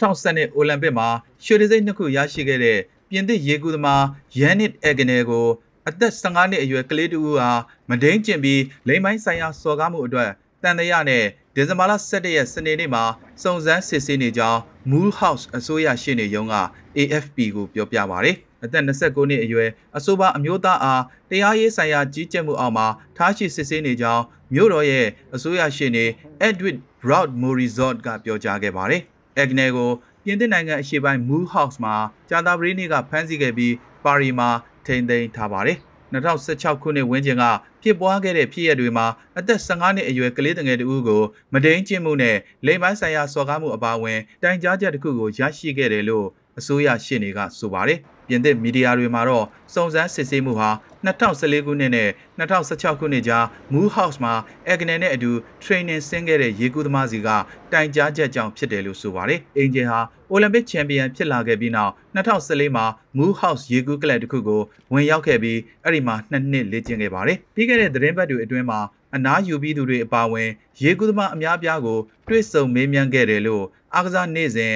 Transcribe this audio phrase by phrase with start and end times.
[0.00, 1.08] 2012အိုလံပစ်မှာ
[1.44, 2.78] ရွှေတံဆိပ်နှစ်ခုရရှိခဲ့တဲ့
[3.10, 4.04] ပြင်သစ်ရေကူးသမား
[4.38, 5.46] ယန်နစ်အက်ဂနယ်ကို
[5.88, 7.50] အသက်15နှစ်အရွယ်ကလေးတူဟာ
[7.90, 10.30] မဒိန်ကျင်ပြီးလိမ်မိုင်းဆိုင်ရာစော်ကားမှုအတွက်
[10.62, 11.24] တန်တရာနဲ့
[11.54, 13.04] ဒီဇင်ဘာလ17ရက်စနေနေ့မှာ
[13.42, 14.60] စုံစမ်းစစ်ဆေးနေကြောင်း
[14.90, 16.54] Mool House အစိုးရရှေ့နေရုံးက
[16.98, 22.86] AFP ကိုပြောပြပါရယ်အသက်29နှစ်အရွယ်အဆိုပါအမျိုးသားအားတရားရေးဆိုင်ရာကြီးကြပ်မှုအောက်မှာ
[23.16, 24.22] ထားရှိစစ်ဆေးနေကြောင်း
[24.54, 26.04] မြို့တော်ရဲ့အစိုးရရှေ့နေ
[26.48, 29.02] Edward Broad Morizot ကပြောကြားခဲ့ပါတယ်။
[29.42, 29.90] Agne ကို
[30.24, 31.94] ပြင်သစ်နိုင်ငံအရှေ့ပိုင်း Mool House မှာ
[32.30, 34.48] ကြာသပတေးနေ့ကဖမ်းဆီးခဲ့ပြီးပါရီမှာ
[34.86, 35.78] ထိန်းသိမ်းထားပါတယ်။
[36.14, 37.44] 2016ခုနှစ်ဝန်းကျင်က
[37.82, 39.06] ဖြစ်ပွားခဲ့တဲ့ဖြစ်ရပ်တွေမှာ
[39.38, 46.26] အသက်15နှစ်အရွယ်ကလေးငယ်တဦးကိုမဒိန်ကျင့်မှုနဲ့လိမ်ပိုင်းဆိုင်ရာစော်ကားမှုအပါအဝင်တိုင်ကြားချက်တစ်ခုကိုရရှိခဲ့တယ်လို့
[46.58, 50.70] အစိုးရရှင်းတွေကဆိုပါတယ်။ ပြင်သစ်မီဒီယာတွေမှာတော့စုံစမ်းစစ်ဆေးမှုဟာ
[51.04, 52.08] 2014ခုနှစ်နဲ့
[52.38, 54.34] 2016ခုနှစ်ကြား Moon House မှာ
[54.72, 55.30] Agnes နဲ့အတူ
[55.64, 57.28] training ဆင်းခဲ့တဲ့ရေကူးသမားစီက
[57.72, 62.86] တိုင်ကြားချက်ကြောင့်ဖြစ်တယ်လို့ဆိုပါတယ်။အင်ဂျင်ဟာအိုလံပစ်ချန်ပီယံဖြစ်လာခဲ့ပြီးနောက်2014မှာ
[63.16, 68.78] Moon House ရေကူးကလပ်တစ်ခုကိုဝင်ရောက်ခဲ့ပြီးအဲ့ဒီမှာနှစ်နှစ်လေ့ကျင့်ခဲ့ပါတယ်။ပြီးခဲ့တဲ့သတင်းပတ်တွေအတွင်းမှာ
[69.16, 70.48] အနားယူပြီးသူတွေအပါအဝင်
[70.82, 71.98] ရေကူးသမားအများပြားကို
[72.28, 74.72] တွေ့ဆုံမေးမြန်းခဲ့တယ်လို့အားကစားနေ့စဉ်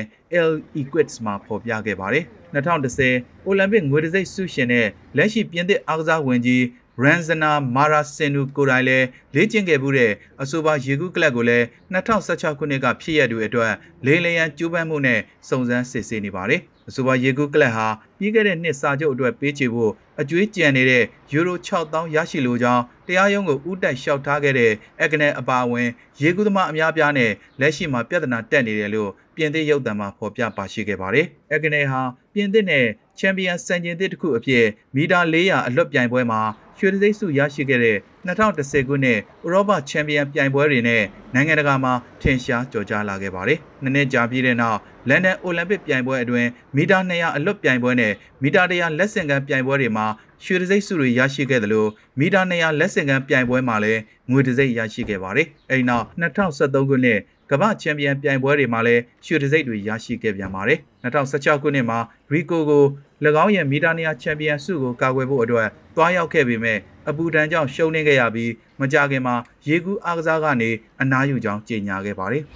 [0.48, 6.64] L Equits မှာဖော်ပြခဲ့ပါတယ်။2010အိုလံပစ်ငွေတံဆိပ်ဆုရှင်နဲ့လက်ရှိပြင်သစ်အားကစားဝန်ကြီး
[7.02, 13.72] ရန်ဇနာမာရာစင်နူကိုတိုင်လည်းလေ့ကျင့်ခဲ့မှုတဲ့အဆိုပါရေကူးကလပ်ကိုလည်း2016ခုနှစ်ကဖြစ်ရတဲ့အတွက်
[14.06, 17.86] လေလျံကျိုးပန်းမှုနဲ့စုံစမ်းစစ်ဆေးနေပါတယ်။ အဆိုပါရေကူးကလပ်ဟာ
[18.18, 25.88] ပြီးခဲ့တဲ့နှစ်စာချုပ်အတွက်ပေးချေဖို့အကျွေးကြံနေတဲ့ယူရို6000ရရှိလိုကြောင်းတရားရုံးကိုဥတိုက်လျှောက်ထားခဲ့တဲ့အက်ကနေအပါအဝင်
[26.22, 32.00] ရေကူးသမားအများပြားနဲ့လက်ရှိမှာပြဿနာတက်နေတယ်လို့ပြင်သစ်ရုပ်သံမှာဖော်ပြပါရှိခဲ့ပါတယ်။အက်ကနေဟာ
[32.34, 32.86] ပြင်သစ်နဲ့
[33.18, 36.40] ချန်ပီယံစံချိန်သစ်တစ်ခုအဖြစ်မီတာ400အလွတ်ပြိုင်ပွဲမှာ
[36.78, 37.96] ရွှေတံဆိပ်ဆုရရှိခဲ့တဲ့
[38.28, 41.02] 2010ခုနှစ်ဥရောပချန်ပီယံပြိုင်ပွဲတွေနဲ့
[41.34, 44.78] နိုင်ငံတကာမှာထင်ရှားကျော်ကြားလာခဲ့ပါတယ်။နှစ်နှစ်ကြာပြီးတဲ့နောက်
[45.08, 48.12] လန်ဒန်အိုလံပစ်ပြိုင်ပွဲအတွင်းမီတာ200အလွတ်ပြိုင်ပွဲနဲ့
[48.42, 50.06] မီတာ100လက်ဆင့်ကမ်းပြိုင်ပွဲတွေမှာ
[50.44, 54.00] ရွှေတံဆိပ်ဆုတွေရရှိခဲ့တယ်လို့မီတာ200လက်ဆင့်ကမ်းပြိုင်ပွဲမှာလည်း
[54.30, 57.18] ငွေတံဆိပ်ရရှိခဲ့ပါတယ်။အဲဒီနောက်2013ခုနှစ်
[57.50, 61.98] ကမ္ဘာချန်ပီယံပြိုင်ပွဲတွေမှာလည်းရွှေတံဆိပ်တွေရရှိခဲ့ပြန်ပါတယ်။2016ခုနှစ်မှာ
[62.32, 62.84] ရီကိုကို၎
[63.44, 66.78] င်းရဲ့မီတာနီယာချန်ပီယံဆုကိုကာကွယ်ဖို့အတွက် တွားရောက်ခဲ့ပေမဲ့
[67.08, 69.34] အပူဒဏ်ကြောင့်ရှုံးနေခဲ့ရပြီးမကြခင်မှာ
[69.68, 70.70] ရေကူးအားကစားကနေ
[71.00, 72.42] အနားယူကြောင်းကြေညာခဲ့ပါတယ်။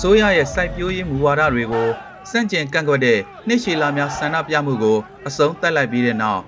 [0.00, 1.88] ဆိုရရဲ့စိုက်ပျိုးရေးမူဝါဒတွေကို
[2.30, 3.18] စန့်ကျင်ကန့်ကွက်တဲ့
[3.48, 6.42] နှစ်ရှည်လာများဆန္ဒပြမှုကိုအဆုံးသတ်လိုက်ပြီးတဲ့နောက်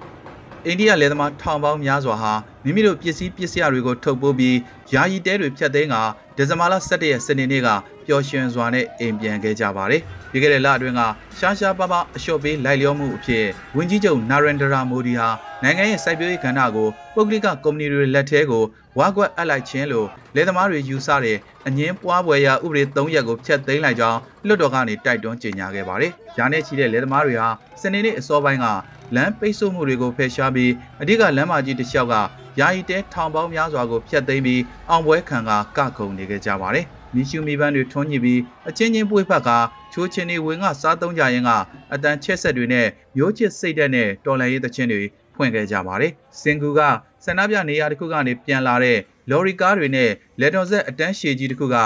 [0.66, 2.32] အိန္ဒိယလယ်သမားထောင်ပေါင်းများစွာဟာ
[2.64, 4.56] မိမိတို့ပစ္စည်းပစ္စယတွေကိုထုတ်ပိုးပြီး
[4.92, 5.96] ယာယီတဲတွေဖြတ်သိမ်းက
[6.36, 7.82] ဒီဇင်ဘာလ17ရက်စနေနေ့ကပျော်
[8.28, 10.00] ရွှင်စွာနဲ့အိမ်ပြန်ခဲ့ကြပါတယ်။
[10.30, 11.00] ပြီးခဲ့တဲ့လအတွင်းက
[11.38, 13.44] ရှားရှားပါးပါးအလျှော့ပေးလိုက်လျောမှုအဖြစ်
[13.76, 15.28] ဝန်ကြီးချုပ်နာရင်ဒရာမိုဒီဟာ
[15.62, 18.64] နိုင်ငံရဲ့စိုက်ပျိုးရေးကဏ္ဍကိုပုဂ္ဂလိကကုမ္ပဏီတွေလက်ထဲကို
[18.98, 27.48] ဝါကွက်အပ်လိုက်ခြင်းလို့လယ်သမားတွေယူဆတဲ့အငင်းပွားပွဲရာဥပဒေ၃ရပ်ကိုဖျက်သိမ်းလိုက်ကြောင်းလွှတ်တော်ကနေတိုက်တွန်းကြေညာခဲ့ပါတယ်။ရာနဲ့ချီတဲ့လယ်သမားတွေဟာ
[27.80, 28.66] စနေနေ့အစောပိုင်းက
[29.14, 30.72] လမ်းပိတ်ဆို့မှုတွေကိုဖယ်ရှားပြီး
[31.02, 32.14] အဓိကလမ်းမကြီးတစ်လျှောက်က
[32.58, 39.50] ယာယီတဲထောင်ပေါင်းများစွာကိုဖျက်သိမ်းပြီးအောင်ပွဲခံကကခုံနေခဲ့ကြပါတယ်။မီရှူမီပန်းတွေထွန်းညှိပြီးအချင်းချင်းပွေးဖက်က
[39.92, 41.50] ချိုးချင်းတွေဝင်ကစားသုံးကြရင်က
[41.92, 42.86] အတန်ချက်ဆက်တွေနဲ့
[43.16, 45.02] မျိုးချစ်စိတ်ဓာတ်နဲ့တော်လန်ရေးသချင်းတွေ
[45.34, 46.80] ဖွင့်ခဲ့ကြပါတယ်။စင်ကူက
[47.24, 48.98] ဆန္ဒပြနေရာတစ်ခုကနေပြန်လာတဲ့
[49.30, 51.76] လော်ရီကားတွေနဲ့လက်တော်ဆက်အတန်းရှည်ကြီးတစ်ခုက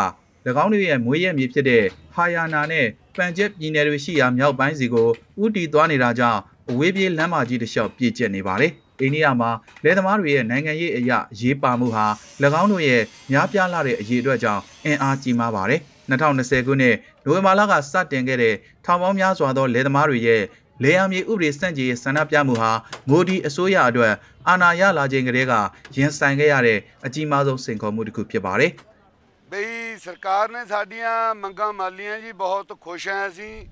[0.62, 1.84] ၎င်းတို့ရဲ့မွေးရမြေဖြစ်တဲ့
[2.15, 5.09] ဟာယာနာနဲ့ပန်ချက်ပြည်နယ်တွေရှိရာမြောက်ပိုင်းစီကို
[5.43, 6.41] ဥတီသွားနေတာကြောင့်
[6.71, 9.50] အဝေးပြေးလမ်းမကြီးတစ်လျှောက်ပြည့်ကျက်နေပါတယ်။ အိန္ဒိယမှာ
[9.84, 12.06] လယ်သမားတွေရဲ့နိုင်ငံရေးအရာရေးပါမှုဟာ၎
[12.62, 15.79] င်းတို့ရဲ့များပြားလာတဲ့အရေးအတွက်ကြောင့်အင်အားကြီးမားပါတယ်။
[16.12, 20.44] 2020ခုနှစ်နိုဝင်ဘာလကစတင်ခဲ့တဲ့ထောင်ပေါင်းများစွာသောလယ်သမားတွေရဲ့
[20.84, 22.72] လေယာမြေဥပဒေစန့်ကျင်ရေးဆန္ဒပြမှုဟာ
[23.09, 24.13] မိုဒီအစိုးရအတွက်
[24.47, 25.53] အာဏာရလာခြင်းကတည်းက
[25.96, 28.72] ရင်ဆိုင်ခဲ့ရတဲ့အကြီးမားဆုံးစိန်ခေါ်မှုတစ်ခုဖြစ်ပါတယ်။
[29.52, 29.64] ဘီ
[30.03, 33.67] ਸਰਕਾਰ ਨੇ ਸਾਡੀਆਂ ਮੰਗਾਂ ਮਾਲੀਆਂ ਜੀ ਬਹੁਤ ਖੁਸ਼ ਹਾਂ ਅਸੀਂ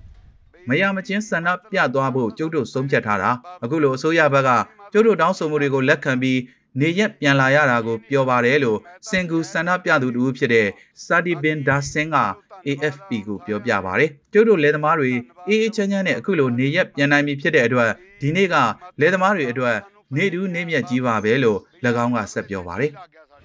[0.69, 3.31] မရမချင်းဆန္ဒပြသွားဖို့ကျုပ်တို့ဆုံးဖြတ်ထားတာ
[3.63, 4.49] အခုလိုအစိုးရဘက်က
[4.94, 6.40] ကျုပ်တို့တောင်းဆိုမှုတွေကိုလက်ခံပြီး
[6.80, 10.68] နေရက်ပြန်လာရတာကိုပြောပါတယ်လို့စင်ကူဆန္ဒပြသူတူဖြစ်တဲ့
[11.04, 12.16] စာဒီဘင်ဒါဆင်က
[12.66, 15.10] AFP ကိုပြောပြပါဗျ။ကျုပ်တို့လယ်သမားတွေ
[15.48, 18.54] အေးအေးချမ်းချမ်းနဲ့အခုလိုနေရက်ပြန်နိုင်ပြီဖြစ်တဲ့အတွက်ဒီနေ့က
[19.00, 19.76] လယ်သမားတွေအတွက်
[20.14, 21.58] နေတူးနေမြက်ကြီးပါပဲလို့၎
[22.04, 22.90] င်းကဆက်ပြောပါတယ်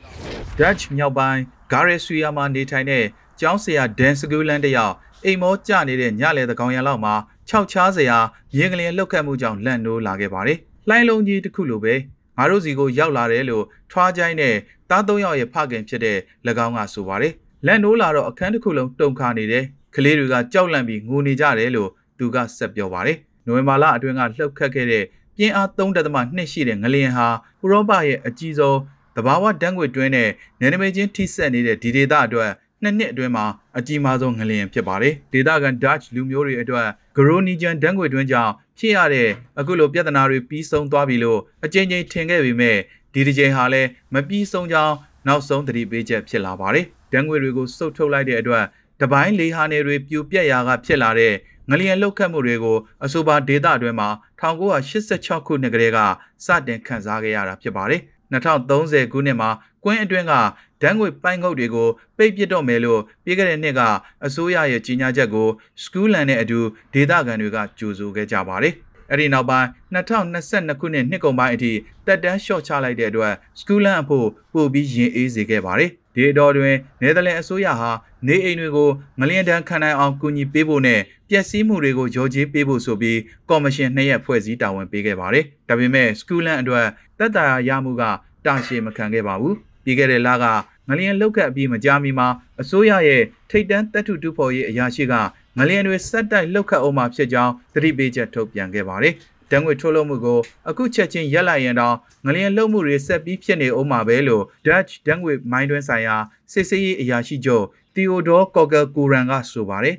[0.59, 1.41] ။Dutch မြောက်ပိုင်း
[1.71, 3.05] Garresuya မှာနေထိုင်တဲ့
[3.39, 4.93] ကျောင်းဆရာဒန်စကူလန်တယောက်
[5.25, 7.13] အိမ်မောကျနေတဲ့ညလေသကောင်ရံလောက်မှာ
[7.49, 8.17] ခြောက်ချားစရာ
[8.55, 11.95] မြင်းကလေးလှုပ်ခတ်မှုကြောင့်လန့်နိုးလာခဲ့ပါတယ်။ လှိုင်းလုံးကြီးတစ်ခုလိုပဲ
[12.37, 14.55] ငါတို့စီကိုရောက်လာတယ်လို့ထွားချိုင်းနဲ့
[14.89, 16.17] တားသုံးယောက်ရဲ့ဖခင်ဖြစ်တဲ့၎
[16.65, 17.33] င်းကဆိုပါတယ်။
[17.65, 19.63] လက်နိုးလာတော့အခန်းတစ်ခုလုံးတုန်ခါနေတယ်။
[19.95, 27.27] ကလေးတွေကကြောက်လန့်ပြီးငိုနေကြတယ်လို့သူကဆက်ပြောပါတယ်။နိုဝင်ဘာလအတွင်းကလှုပ်ခတ်ခဲ့တဲ့ပပြင်းအား3.2ရှိတဲ့ငလျင်ဟာ
[27.63, 28.79] ဥရောပရဲ့အကြီးဆုံး
[29.15, 32.51] တဘာဝဓာတ်ငွေတွင်းနဲ့နယ်နိမိတ်ချင်းထိစပ်နေတဲ့ဒီဒေသအတွက်
[32.83, 33.45] နှစ်နှစ်အတွင်းမှာ
[33.77, 36.87] အကြီးမားဆုံးငလျင်ဖြစ်ပါတယ်။ဒေသခံ Dutch လူမျိုးတွေအတွက်
[37.17, 39.29] Groningen ဓာတ်ငွေတွင်းကြောင့်ဖြစ်ရတဲ့
[39.59, 42.77] အခုလိုပြဿနာတွေပြီးဆုံးသွားပြီလို့အကြိမ်ကြိမ်ထင်ခဲ့ပေမဲ့
[43.13, 44.95] ဒီဒီချိန်ဟာလည်းမပြီးဆုံးကြောင်း
[45.27, 48.65] နောက်ဆုံးသတိပေးချက်ဖြစ်လာပါတယ်။ဓာတ်ငွေတွေကိုစုပ်ထုတ်လိုက်တဲ့အတွက်
[49.01, 51.33] တပိုင်းလေးဟာနယ်တွေပြိုပြက်ရာကဖြစ်လာတဲ့
[51.69, 54.09] ငလျင်လှုပ်ခတ်မှုတွေကိုအဆိုပါဒေသအတွင်းမှာ
[54.41, 55.99] 1986ခုနှစ်ကလေးက
[56.45, 58.01] စတင်ခန်းစားခဲ့ရတာဖြစ်ပါတယ်။
[58.33, 59.49] 2030ခုနှစ်မှာ
[59.83, 60.33] ကွင်းအတွင်းက
[60.81, 63.81] ဓာတ်ငွေပိုင်ငုတ်တွေကိုပိတ်ပစ်တော့မယ်လို့ပြီးခဲ့တဲ့နှစ်က
[64.25, 65.47] အစိုးရရဲ့ကြီးညာချက်ကို
[65.83, 66.59] စကူးလန်နဲ့အတူ
[66.93, 68.73] ဒေသခံတွေကကြိုဆိုခဲ့ကြပါတယ်။
[69.11, 71.71] အဲ့ဒီနောက်ပိုင်း2022ခုနှစ်နှစ်ကုန်ပိုင်းအထိ
[72.05, 77.91] တက်တန်းလျှော့ချလိုက်တဲ့အတွက်စကူးလန်အဖို့ပို့ပြီးရင်အေးစေခဲ့ပါတယ်။ဒီအတော်တွင်နယ်သာလန်အစိုးရဟာ
[78.27, 78.89] နေအိမ်တွေကို
[79.19, 86.85] ငလျင်တန်းခံနိုင်အောင်ကူညီပေးဖို့နဲ့ပျက်စီးမှုတွေကိုရောကြေးပေးဖို့ဆိုပြီးကော်မရှင်နှစ်ရက်ဖွဲ့စည်းတာဝန်ပေးခဲ့ပါတယ်။ဒါပေမဲ့စကူးလန်အတွက်
[87.19, 88.03] တက်တာရမှုက
[88.45, 89.55] တာရှည်မခံခဲ့ပါဘူး။
[89.89, 90.45] ပြီးခဲ့တဲ့လက
[90.89, 92.27] ငလျင်လုတ်ခတ်ပြီးမကြာမီမှာ
[92.61, 95.13] အစိုးရရဲ့ထိတ်တန်းတပ်ထုတူဖို့ရေးအရာရှိက
[95.57, 99.13] ငလျင်တွေစက်တိုက်လုတ်ခတ်အောင်မှာဖြစ်ကြောင်းသတိပေးချက်ထုတ်ပြန်ခဲ့ပါတယ်။
[99.51, 100.39] တန်ငွေထုတ်လုပ်မှုကို
[100.69, 101.95] အခုချက်ချင်းရက်လိုက်ရင်တော့
[102.25, 106.15] ငလျင်လှုပ်မှုတွေဆက်ပြီးဖြစ်နေအောင်မှာပဲလို့ Dutch တန်ငွေမိုင်းတွင်းဆိုင်ရာ
[106.51, 109.97] စစ်စေးရေးအရာရှိချုပ် Theodore Kogel Kuran ကဆိုပါတယ်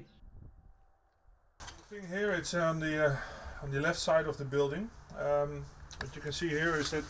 [2.00, 4.88] thing here, it's on the uh, on the left side of the building.
[5.18, 5.64] Um,
[6.00, 7.04] what you can see here is that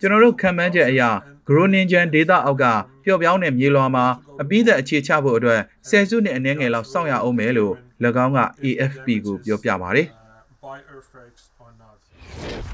[0.00, 1.02] ကျွန်တော်တို့ခံမှန်းချက်အရ
[1.48, 2.64] ဂရိုနင်ဂျန်ဒေတာအောက်က
[3.04, 4.04] ပျော့ပြောင်းတဲ့မြေလွှာမှာ
[4.42, 7.74] အပိသက်အခြေချဖို့အတွက်ဆယ်စုနှစ်အနည်းငယ်လောက်စောင့်ရအောင်မယ်လို့၎
[8.24, 10.10] င်းက AFP ကိုပြောပြပါတယ် uh,
[10.64, 11.96] by earthquakes or not.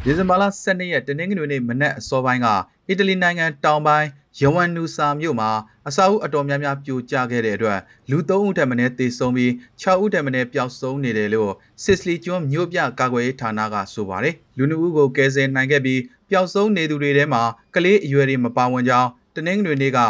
[0.05, 2.47] ဒီဇင်ဘာလ12ရက်တနင်္ဂနွေနေ့မနက်အစောပိုင်းက
[2.89, 4.09] အီတလီနိုင်ငံတောင်ပိုင်း
[4.39, 5.51] ယဝန်နူဆာမြို့မှာ
[5.89, 7.79] အစာအုပ်အတော်များများပြိုကျခဲ့တဲ့အတွက်
[8.11, 9.51] လူ3ဦးထပ်မံသေဆုံးပြီး
[9.83, 11.53] 6ဦးထပ်မံပျောက်ဆုံးနေတယ်လို့
[11.85, 16.01] စစ်စလီကျွန်းမြို့ပြကာကွယ်ရေးဌာနကဆိုပါတယ်လူနှစ်ဦးကိုကယ်ဆယ်နိုင်ခဲ့ပြီး
[16.31, 17.43] ပျောက်ဆုံးနေသူတွေထဲမှာ
[17.75, 20.01] ကလေးအရွယ်တွေမပါဝင်ကြောင်းတနင်္ဂနွေနေ့က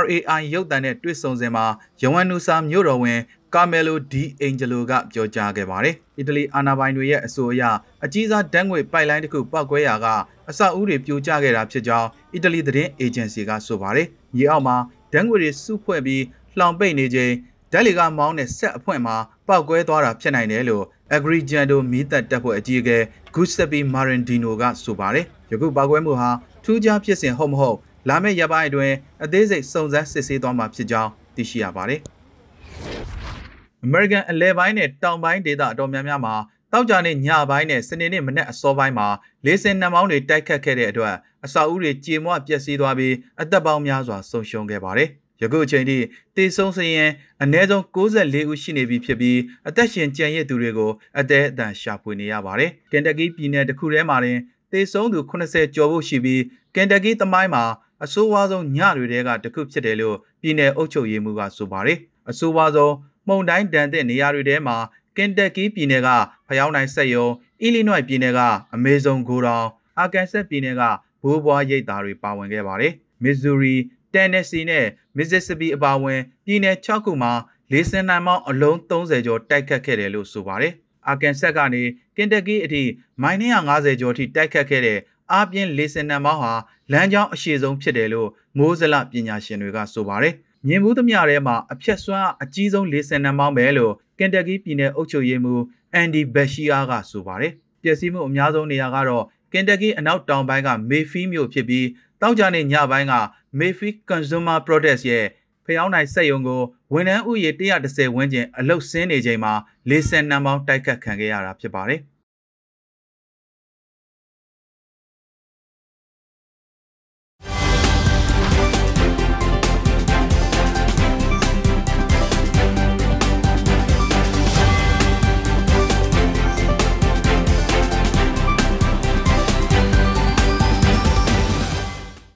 [0.00, 1.66] RAI ရုပ်သံနဲ့တွေ့ဆုံစဉ်မှာ
[2.02, 3.20] ယဝန်နူဆာမြို့တော်ဝင်
[3.54, 7.62] ကာမယ်လိုဒီအင်ဂျလိုကပြောကြားခဲ့ပါတယ်။အီတလီအာဏာပိုင်တွေရဲ့အဆိုအရ
[8.04, 10.06] အကြီးစားဓာတ်ငွေပိုက်လိုင်းတစ်ခုပောက်ကွဲရာက
[10.50, 14.76] အဆောက်အဦတွေပြိုကျခဲ့တာဖြစ်ကြောင်းအီတလီသတင်းအေဂျင်စီကဆိုပါတယ်။မြေအောက်မှာ
[15.12, 16.22] ဓာတ်ငွေတွေစုဖွဲ့ပြီး
[16.58, 17.32] လှောင်ပိတ်နေချိန်
[17.72, 19.16] ဓာတ်လီကမောင်းတဲ့ဆက်အဖွင့်မှာ
[19.48, 20.84] ပောက်ကွဲသွားတာဖြစ်နိုင်တယ်လို့
[21.16, 22.98] Agrigento မီးသက်တပ်ဖွဲ့အကြီးအကဲ
[23.34, 26.30] Giuseppe Marendino ကဆိုပါတယ်။ယခုပောက်ကွဲမှုဟာ
[26.64, 27.76] ထူးခြားဖြစ်စဉ်ဟုတ်မဟုတ်
[28.08, 32.00] လာမယ့်ရက်ပိုင်းအတွင်းအသေးစိတ်စုံစမ်းစစ်ဆေးသွားမှာဖြစ်ကြောင်းသိရှိရပါတယ်။
[33.86, 36.34] American အလဲပိုင်းနဲ့တောင်ပိုင်းဒေသအတော်များများမှာ
[36.72, 39.08] တောက်ကြနေ့ညပိုင်းနဲ့စနေနေ့မနက်အစောပိုင်းမှာ
[39.44, 45.08] လေးစင်နှံမောင်းတွေတိုက်ခတ်ခဲ့တဲ့အတွက်အစာအုပ်တွေကြေမွပျက်စီးသွားပြီးအသက်ပေါင်းများစွာဆုံးရှုံးခဲ့ပါတယ်။
[45.42, 45.98] ယခုအချိန်ထိ
[46.36, 47.10] တေဆုံးစရင်
[47.42, 49.38] အနည်းဆုံး64ဦးရှိနေပြီဖြစ်ပြီး
[49.68, 54.38] အသက်ရှင်ကျန်ရစ်သူတွေကိုအသက်အတန်ရှာဖွေနေရပါတယ်။ကန်တက်ကီပြည်နယ်တစ်ခုထဲမှာတင်
[54.72, 56.42] တေဆုံးသူ80ကျော်ဖို့ရှိပြီး
[56.74, 57.64] ကန်တက်ကီသမိုင်းမှာ
[58.04, 61.98] အဆိုးဝါးဆုံးညတွေတဲကတစ်ခုဖြစ်တယ်လို့ပြည်နယ်အုပ်ချုပ်ရေးမှူးကဆိုပါတယ်။
[62.30, 62.94] အဆိုးဝါးဆုံး
[63.28, 64.76] မှုန်တိုင်းတန်တဲ့နေရာတွေထဲမှာ
[65.18, 66.08] ကင်တက်ကီပြည်နယ်က
[66.48, 67.26] ဖျောင်းနိုင်ဆက်ယုံ
[67.62, 68.40] အီလီနွိုက်ပြည်နယ်က
[68.74, 69.66] အမေဇုန်ဂိုတောင်
[69.98, 70.82] အာကန်ဆက်ပြည်နယ်က
[71.22, 72.92] ဘိုးဘွားရိပ်သားတွေပါဝင်ခဲ့ပါတယ်
[73.22, 73.74] မစ်ဇူရီ
[74.14, 77.32] တန်နက်စီနဲ့မစ်ဇစ်စပီအပါအဝင်ပြည်နယ်6ခုမှာ
[77.72, 80.72] လေးစင်နိုင်မောင်းအလုံး30ကျော်တိုက်ခတ်ခဲ့တယ်လို့ဆိုပါတယ်
[81.08, 81.82] အာကန်ဆက်ကနေ
[82.16, 82.82] ကင်တက်ကီအထိ
[83.22, 84.98] မိုင်250ကျော်ထိတိုက်ခတ်ခဲ့တဲ့
[85.32, 86.54] အားပြင်းလေးစင်နံမောင်းဟာ
[86.92, 88.28] လမ်းကြောင်းအရှိဆုံးဖြစ်တယ်လို့
[88.58, 90.34] မိုးစလပညာရှင်တွေကဆိုပါတယ်
[90.68, 95.62] မြင်မှုသမျှထဲမှာအဖြက်စွမ်းအကြီးဆုံးလေးစင်နံမောင်းပဲလို့ကန်တက်ကီပြည်နယ်အုပ်ချုပ်ရေးမှူး
[95.94, 101.86] အန်ဒီဘက်ရှီယာကဆိုပါတယ်ပျက်စီးမှုအများဆုံးနေရာကတော့ကင်တက်ကီအနောက်တောင်ပိုင်းကမေဖီမြို့ဖြစ်ပြီး
[102.20, 103.14] တောက်ကြနေညပိုင်းက
[103.58, 105.26] မေဖီ Consumer Products ရဲ့
[105.64, 107.50] ဖျောင်းနိုင်စက်ယုံကိုဝန်ထမ်းဥယေ
[107.84, 109.52] 130ဝန်းကျင်အလုတ်ဆင်းနေချိန်မှာ
[109.90, 112.00] လေဆန်နံမောင်းတိုက်ခတ်ခံခဲ့ရတာဖြစ်ပါတယ်။